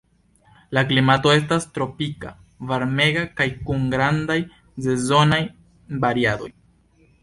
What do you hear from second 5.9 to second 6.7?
variadoj.